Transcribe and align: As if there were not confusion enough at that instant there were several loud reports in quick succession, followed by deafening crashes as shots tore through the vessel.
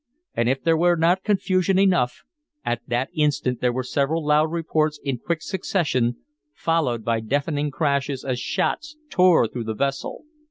As 0.35 0.47
if 0.47 0.63
there 0.63 0.75
were 0.75 0.95
not 0.95 1.23
confusion 1.23 1.77
enough 1.77 2.23
at 2.65 2.81
that 2.87 3.09
instant 3.13 3.61
there 3.61 3.71
were 3.71 3.83
several 3.83 4.25
loud 4.25 4.51
reports 4.51 4.99
in 5.03 5.19
quick 5.19 5.43
succession, 5.43 6.17
followed 6.55 7.05
by 7.05 7.19
deafening 7.19 7.69
crashes 7.69 8.25
as 8.25 8.39
shots 8.39 8.97
tore 9.11 9.47
through 9.47 9.65
the 9.65 9.75
vessel. 9.75 10.23